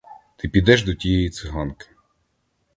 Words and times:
Ти 0.37 0.49
підеш 0.49 0.83
до 0.83 0.93
тієї 0.93 1.29
циганки. 1.29 1.87